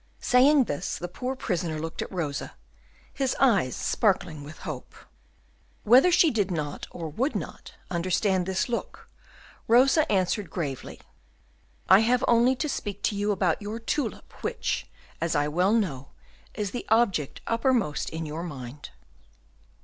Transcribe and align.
Saying 0.19 0.63
this, 0.63 0.97
the 0.97 1.07
poor 1.07 1.35
prisoner 1.35 1.77
looked 1.77 2.01
at 2.01 2.11
Rosa, 2.11 2.55
his 3.13 3.35
eyes 3.39 3.75
sparkling 3.75 4.43
with 4.43 4.57
hope. 4.65 4.95
Whether 5.83 6.11
she 6.11 6.31
did 6.31 6.49
not, 6.49 6.87
or 6.89 7.07
would 7.07 7.35
not, 7.35 7.75
understand 7.91 8.47
this 8.47 8.67
look, 8.67 9.07
Rosa 9.67 10.11
answered 10.11 10.49
gravely, 10.49 11.01
"I 11.87 11.99
have 11.99 12.25
only 12.27 12.55
to 12.55 12.67
speak 12.67 13.03
to 13.03 13.15
you 13.15 13.31
about 13.31 13.61
your 13.61 13.77
tulip, 13.77 14.33
which, 14.41 14.89
as 15.21 15.35
I 15.35 15.47
well 15.47 15.71
know, 15.73 16.07
is 16.55 16.71
the 16.71 16.87
object 16.89 17.41
uppermost 17.45 18.09
in 18.09 18.25
your 18.25 18.41
mind." 18.41 18.89